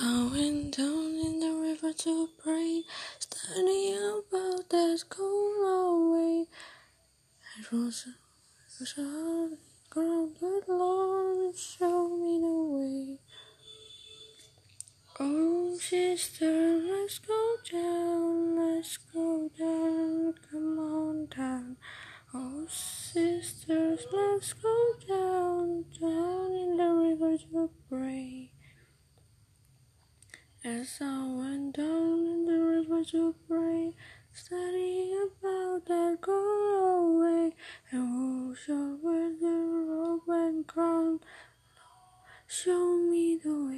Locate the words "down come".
19.58-20.78